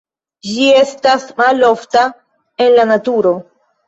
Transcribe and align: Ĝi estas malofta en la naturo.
Ĝi 0.51 0.63
estas 0.77 1.27
malofta 1.41 2.05
en 2.65 2.73
la 2.81 2.87
naturo. 2.93 3.35